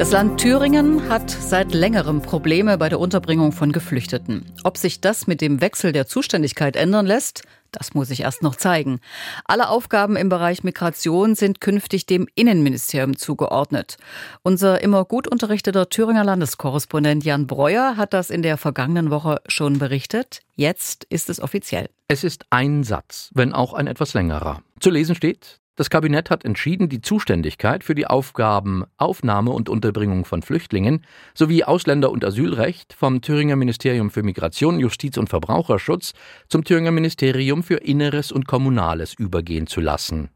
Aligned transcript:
Das 0.00 0.12
Land 0.12 0.40
Thüringen 0.40 1.10
hat 1.10 1.28
seit 1.28 1.74
längerem 1.74 2.22
Probleme 2.22 2.78
bei 2.78 2.88
der 2.88 2.98
Unterbringung 2.98 3.52
von 3.52 3.70
Geflüchteten. 3.70 4.50
Ob 4.64 4.78
sich 4.78 5.02
das 5.02 5.26
mit 5.26 5.42
dem 5.42 5.60
Wechsel 5.60 5.92
der 5.92 6.06
Zuständigkeit 6.06 6.74
ändern 6.74 7.04
lässt, 7.04 7.42
das 7.70 7.92
muss 7.92 8.08
sich 8.08 8.20
erst 8.20 8.42
noch 8.42 8.56
zeigen. 8.56 9.00
Alle 9.44 9.68
Aufgaben 9.68 10.16
im 10.16 10.30
Bereich 10.30 10.64
Migration 10.64 11.34
sind 11.34 11.60
künftig 11.60 12.06
dem 12.06 12.28
Innenministerium 12.34 13.18
zugeordnet. 13.18 13.98
Unser 14.40 14.80
immer 14.80 15.04
gut 15.04 15.28
unterrichteter 15.28 15.90
Thüringer 15.90 16.24
Landeskorrespondent 16.24 17.22
Jan 17.22 17.46
Breuer 17.46 17.98
hat 17.98 18.14
das 18.14 18.30
in 18.30 18.40
der 18.40 18.56
vergangenen 18.56 19.10
Woche 19.10 19.42
schon 19.48 19.78
berichtet. 19.78 20.40
Jetzt 20.56 21.04
ist 21.10 21.28
es 21.28 21.42
offiziell. 21.42 21.90
Es 22.08 22.24
ist 22.24 22.46
ein 22.48 22.84
Satz, 22.84 23.30
wenn 23.34 23.52
auch 23.52 23.74
ein 23.74 23.86
etwas 23.86 24.14
längerer. 24.14 24.62
Zu 24.80 24.88
lesen 24.88 25.14
steht, 25.14 25.59
das 25.76 25.88
Kabinett 25.88 26.30
hat 26.30 26.44
entschieden, 26.44 26.88
die 26.88 27.00
Zuständigkeit 27.00 27.84
für 27.84 27.94
die 27.94 28.06
Aufgaben 28.06 28.84
Aufnahme 28.96 29.52
und 29.52 29.68
Unterbringung 29.68 30.24
von 30.24 30.42
Flüchtlingen 30.42 31.04
sowie 31.34 31.64
Ausländer- 31.64 32.10
und 32.10 32.24
Asylrecht 32.24 32.92
vom 32.92 33.22
Thüringer 33.22 33.56
Ministerium 33.56 34.10
für 34.10 34.22
Migration, 34.22 34.80
Justiz 34.80 35.16
und 35.16 35.28
Verbraucherschutz 35.28 36.12
zum 36.48 36.64
Thüringer 36.64 36.90
Ministerium 36.90 37.62
für 37.62 37.76
Inneres 37.76 38.32
und 38.32 38.46
Kommunales 38.46 39.14
übergehen 39.14 39.66
zu 39.66 39.80
lassen. 39.80 40.30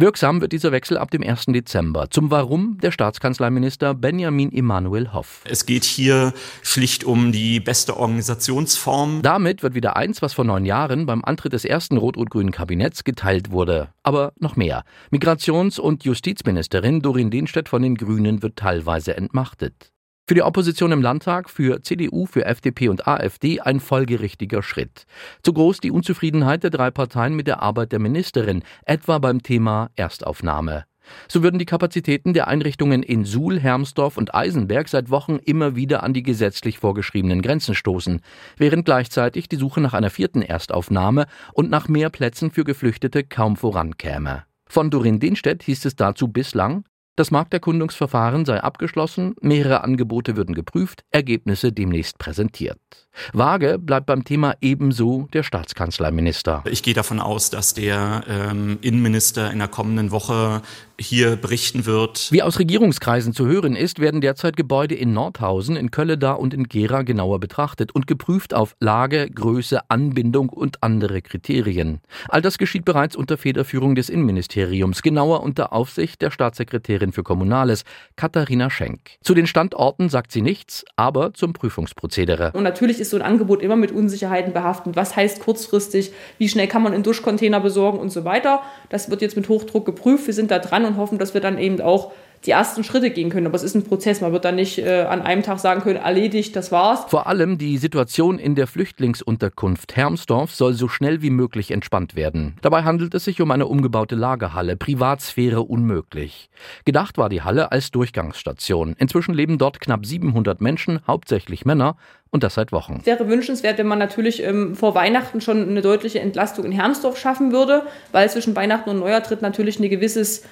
Wirksam 0.00 0.40
wird 0.40 0.52
dieser 0.52 0.70
Wechsel 0.70 0.96
ab 0.96 1.10
dem 1.10 1.24
1. 1.24 1.46
Dezember. 1.46 2.08
Zum 2.08 2.30
Warum 2.30 2.78
der 2.80 2.92
Staatskanzleiminister 2.92 3.94
Benjamin 3.94 4.52
Emanuel 4.52 5.12
Hoff. 5.12 5.42
Es 5.44 5.66
geht 5.66 5.82
hier 5.82 6.32
schlicht 6.62 7.02
um 7.02 7.32
die 7.32 7.58
beste 7.58 7.96
Organisationsform. 7.96 9.22
Damit 9.22 9.64
wird 9.64 9.74
wieder 9.74 9.96
eins, 9.96 10.22
was 10.22 10.34
vor 10.34 10.44
neun 10.44 10.64
Jahren 10.64 11.06
beim 11.06 11.24
Antritt 11.24 11.52
des 11.52 11.64
ersten 11.64 11.96
rot-rot-grünen 11.96 12.52
Kabinetts 12.52 13.02
geteilt 13.02 13.50
wurde. 13.50 13.88
Aber 14.04 14.34
noch 14.38 14.54
mehr. 14.54 14.84
Migrations- 15.10 15.80
und 15.80 16.04
Justizministerin 16.04 17.02
Dorin 17.02 17.32
Dehnstedt 17.32 17.68
von 17.68 17.82
den 17.82 17.96
Grünen 17.96 18.40
wird 18.40 18.54
teilweise 18.54 19.16
entmachtet. 19.16 19.90
Für 20.28 20.34
die 20.34 20.42
Opposition 20.42 20.92
im 20.92 21.00
Landtag, 21.00 21.48
für 21.48 21.82
CDU, 21.82 22.26
für 22.26 22.44
FDP 22.44 22.90
und 22.90 23.08
AfD 23.08 23.60
ein 23.60 23.80
folgerichtiger 23.80 24.62
Schritt. 24.62 25.06
Zu 25.42 25.54
groß 25.54 25.80
die 25.80 25.90
Unzufriedenheit 25.90 26.62
der 26.62 26.68
drei 26.68 26.90
Parteien 26.90 27.34
mit 27.34 27.46
der 27.46 27.62
Arbeit 27.62 27.92
der 27.92 27.98
Ministerin, 27.98 28.62
etwa 28.84 29.20
beim 29.20 29.42
Thema 29.42 29.88
Erstaufnahme. 29.96 30.84
So 31.28 31.42
würden 31.42 31.58
die 31.58 31.64
Kapazitäten 31.64 32.34
der 32.34 32.46
Einrichtungen 32.46 33.02
in 33.02 33.24
Suhl, 33.24 33.58
Hermsdorf 33.58 34.18
und 34.18 34.34
Eisenberg 34.34 34.90
seit 34.90 35.08
Wochen 35.08 35.36
immer 35.36 35.76
wieder 35.76 36.02
an 36.02 36.12
die 36.12 36.22
gesetzlich 36.22 36.78
vorgeschriebenen 36.78 37.40
Grenzen 37.40 37.74
stoßen, 37.74 38.20
während 38.58 38.84
gleichzeitig 38.84 39.48
die 39.48 39.56
Suche 39.56 39.80
nach 39.80 39.94
einer 39.94 40.10
vierten 40.10 40.42
Erstaufnahme 40.42 41.24
und 41.54 41.70
nach 41.70 41.88
mehr 41.88 42.10
Plätzen 42.10 42.50
für 42.50 42.64
Geflüchtete 42.64 43.24
kaum 43.24 43.56
vorankäme. 43.56 44.44
Von 44.68 44.90
Dorin 44.90 45.20
Denstedt 45.20 45.62
hieß 45.62 45.86
es 45.86 45.96
dazu 45.96 46.28
bislang, 46.28 46.84
das 47.18 47.32
Markterkundungsverfahren 47.32 48.44
sei 48.44 48.62
abgeschlossen, 48.62 49.34
mehrere 49.40 49.82
Angebote 49.82 50.36
würden 50.36 50.54
geprüft, 50.54 51.02
Ergebnisse 51.10 51.72
demnächst 51.72 52.18
präsentiert. 52.18 53.07
Vage 53.32 53.78
bleibt 53.78 54.06
beim 54.06 54.24
Thema 54.24 54.54
ebenso 54.60 55.28
der 55.32 55.42
Staatskanzleiminister. 55.42 56.64
Ich 56.70 56.82
gehe 56.82 56.94
davon 56.94 57.20
aus, 57.20 57.50
dass 57.50 57.74
der 57.74 58.24
ähm, 58.28 58.78
Innenminister 58.80 59.50
in 59.50 59.58
der 59.58 59.68
kommenden 59.68 60.10
Woche 60.10 60.62
hier 61.00 61.36
berichten 61.36 61.86
wird. 61.86 62.28
Wie 62.32 62.42
aus 62.42 62.58
Regierungskreisen 62.58 63.32
zu 63.32 63.46
hören 63.46 63.76
ist, 63.76 64.00
werden 64.00 64.20
derzeit 64.20 64.56
Gebäude 64.56 64.94
in 64.94 65.12
Nordhausen, 65.12 65.76
in 65.76 65.90
Kölleda 65.90 66.32
und 66.32 66.52
in 66.54 66.64
Gera 66.64 67.02
genauer 67.02 67.38
betrachtet 67.38 67.94
und 67.94 68.06
geprüft 68.06 68.52
auf 68.52 68.74
Lage, 68.80 69.30
Größe, 69.30 69.88
Anbindung 69.88 70.48
und 70.48 70.82
andere 70.82 71.22
Kriterien. 71.22 72.00
All 72.28 72.42
das 72.42 72.58
geschieht 72.58 72.84
bereits 72.84 73.14
unter 73.14 73.36
Federführung 73.36 73.94
des 73.94 74.08
Innenministeriums, 74.08 75.02
genauer 75.02 75.42
unter 75.42 75.72
Aufsicht 75.72 76.20
der 76.20 76.30
Staatssekretärin 76.30 77.12
für 77.12 77.22
Kommunales, 77.22 77.84
Katharina 78.16 78.68
Schenk. 78.68 79.18
Zu 79.22 79.34
den 79.34 79.46
Standorten 79.46 80.08
sagt 80.08 80.32
sie 80.32 80.42
nichts, 80.42 80.84
aber 80.96 81.32
zum 81.32 81.52
Prüfungsprozedere. 81.52 82.50
Und 82.54 82.64
natürlich 82.64 82.98
ist 82.98 83.07
so 83.10 83.16
ein 83.16 83.22
Angebot 83.22 83.62
immer 83.62 83.76
mit 83.76 83.92
Unsicherheiten 83.92 84.52
behaftet. 84.52 84.96
Was 84.96 85.16
heißt 85.16 85.40
kurzfristig? 85.40 86.12
Wie 86.38 86.48
schnell 86.48 86.68
kann 86.68 86.82
man 86.82 86.92
einen 86.92 87.02
Duschcontainer 87.02 87.60
besorgen 87.60 87.98
und 87.98 88.10
so 88.10 88.24
weiter? 88.24 88.62
Das 88.88 89.10
wird 89.10 89.22
jetzt 89.22 89.36
mit 89.36 89.48
Hochdruck 89.48 89.84
geprüft. 89.86 90.26
Wir 90.26 90.34
sind 90.34 90.50
da 90.50 90.58
dran 90.58 90.84
und 90.84 90.96
hoffen, 90.96 91.18
dass 91.18 91.34
wir 91.34 91.40
dann 91.40 91.58
eben 91.58 91.80
auch 91.80 92.12
die 92.46 92.50
ersten 92.52 92.84
Schritte 92.84 93.10
gehen 93.10 93.30
können. 93.30 93.46
Aber 93.46 93.56
es 93.56 93.62
ist 93.62 93.74
ein 93.74 93.84
Prozess. 93.84 94.20
Man 94.20 94.32
wird 94.32 94.44
dann 94.44 94.56
nicht 94.56 94.78
äh, 94.78 95.02
an 95.02 95.22
einem 95.22 95.42
Tag 95.42 95.58
sagen 95.58 95.80
können, 95.80 95.96
erledigt, 95.96 96.54
das 96.56 96.72
war's. 96.72 97.04
Vor 97.08 97.26
allem 97.26 97.58
die 97.58 97.78
Situation 97.78 98.38
in 98.38 98.54
der 98.54 98.66
Flüchtlingsunterkunft 98.66 99.96
Hermsdorf 99.96 100.54
soll 100.54 100.74
so 100.74 100.88
schnell 100.88 101.22
wie 101.22 101.30
möglich 101.30 101.70
entspannt 101.70 102.16
werden. 102.16 102.56
Dabei 102.62 102.82
handelt 102.84 103.14
es 103.14 103.24
sich 103.24 103.40
um 103.40 103.50
eine 103.50 103.66
umgebaute 103.66 104.14
Lagerhalle, 104.14 104.76
Privatsphäre 104.76 105.62
unmöglich. 105.62 106.50
Gedacht 106.84 107.18
war 107.18 107.28
die 107.28 107.42
Halle 107.42 107.72
als 107.72 107.90
Durchgangsstation. 107.90 108.94
Inzwischen 108.98 109.34
leben 109.34 109.58
dort 109.58 109.80
knapp 109.80 110.06
700 110.06 110.60
Menschen, 110.60 111.00
hauptsächlich 111.06 111.64
Männer, 111.64 111.96
und 112.30 112.42
das 112.42 112.54
seit 112.54 112.72
Wochen. 112.72 112.98
Es 113.00 113.06
wäre 113.06 113.28
wünschenswert, 113.28 113.78
wenn 113.78 113.86
man 113.86 113.98
natürlich 113.98 114.42
ähm, 114.42 114.74
vor 114.74 114.94
Weihnachten 114.94 115.40
schon 115.40 115.68
eine 115.68 115.80
deutliche 115.80 116.20
Entlastung 116.20 116.64
in 116.64 116.72
Hermsdorf 116.72 117.18
schaffen 117.18 117.52
würde, 117.52 117.86
weil 118.12 118.28
zwischen 118.30 118.54
Weihnachten 118.54 118.90
und 118.90 119.00
Neujahr 119.00 119.22
tritt 119.22 119.42
natürlich 119.42 119.78
eine 119.78 119.88
gewisses 119.88 120.44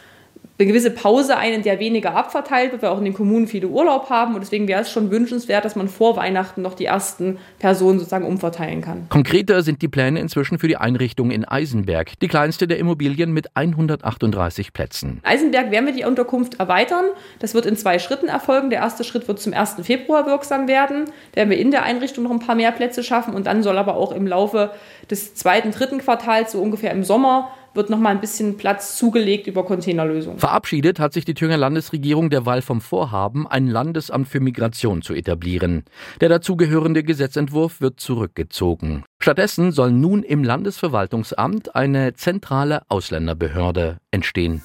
eine 0.59 0.69
gewisse 0.69 0.91
Pause 0.91 1.37
ein, 1.37 1.53
in 1.53 1.63
der 1.63 1.79
weniger 1.81 2.15
abverteilt 2.17 2.73
wird, 2.73 2.83
weil 2.83 2.89
auch 2.89 2.99
in 2.99 3.05
den 3.05 3.13
Kommunen 3.13 3.47
viele 3.47 3.69
Urlaub 3.69 4.09
haben. 4.09 4.35
Und 4.35 4.41
deswegen 4.41 4.69
wäre 4.69 4.81
es 4.81 4.91
schon 4.91 5.11
wünschenswert, 5.11 5.65
dass 5.65 5.77
man 5.77 5.89
vor 5.89 6.17
Weihnachten 6.17 6.63
noch 6.63 6.75
die 6.75 6.87
ersten 6.87 7.39
Personen 7.59 7.99
sozusagen 7.99 8.25
umverteilen 8.25 8.81
kann. 8.81 9.07
Konkreter 9.11 9.63
sind 9.63 9.83
die 9.83 9.89
Pläne 9.89 10.19
inzwischen 10.19 10.59
für 10.59 10.69
die 10.69 10.79
Einrichtung 10.79 11.31
in 11.31 11.45
Eisenberg, 11.45 12.19
die 12.21 12.29
kleinste 12.29 12.67
der 12.67 12.79
Immobilien 12.79 13.33
mit 13.33 13.55
138 13.55 14.73
Plätzen. 14.73 15.21
In 15.23 15.31
Eisenberg 15.31 15.71
werden 15.71 15.87
wir 15.87 15.93
die 15.93 16.05
Unterkunft 16.05 16.59
erweitern. 16.59 17.05
Das 17.39 17.53
wird 17.53 17.67
in 17.67 17.77
zwei 17.77 17.99
Schritten 17.99 18.29
erfolgen. 18.29 18.71
Der 18.71 18.81
erste 18.81 19.05
Schritt 19.05 19.29
wird 19.29 19.39
zum 19.39 19.53
1. 19.53 19.77
Februar 19.83 20.27
wirksam 20.27 20.69
werden. 20.69 21.05
Da 21.33 21.41
werden 21.41 21.51
wir 21.51 21.59
in 21.59 21.71
der 21.71 21.83
Einrichtung 21.83 22.25
noch 22.25 22.31
ein 22.31 22.41
paar 22.41 22.55
mehr 22.55 22.73
Plätze 22.73 23.03
schaffen 23.03 23.35
und 23.35 23.47
dann 23.47 23.63
soll 23.63 23.77
aber 23.77 23.97
auch 23.97 24.13
im 24.13 24.27
Laufe 24.27 24.71
des 25.11 25.35
zweiten, 25.35 25.71
dritten 25.71 25.99
Quartals, 25.99 26.53
so 26.53 26.63
ungefähr 26.63 26.93
im 26.93 27.05
Sommer, 27.05 27.51
wird 27.77 27.91
noch 27.91 27.99
mal 27.99 28.11
ein 28.11 28.21
bisschen 28.21 28.57
Platz 28.57 28.97
zugelegt 28.97 29.47
über 29.47 29.65
Containerlösungen. 29.65 30.39
Verabschiedet 30.39 30.99
hat 30.99 31.13
sich 31.13 31.25
die 31.25 31.35
Thüringer 31.35 31.59
Landesregierung 31.59 32.31
derweil 32.31 32.63
vom 32.63 32.81
Vorhaben, 32.81 33.47
ein 33.47 33.67
Landesamt 33.69 34.29
für 34.29 34.41
Migration 34.41 35.03
zu 35.03 35.15
etablieren. 35.15 35.85
Der 36.21 36.29
dazugehörende 36.29 37.03
Gesetzentwurf 37.03 37.81
wird 37.81 38.01
zurückgezogen. 38.01 39.05
Stattdessen 39.21 39.73
soll 39.73 39.93
nun 39.93 40.23
im 40.23 40.45
Landesverwaltungsamt 40.45 41.75
eine 41.75 42.15
zentrale 42.15 42.83
Ausländerbehörde 42.89 43.99
entstehen. 44.11 44.63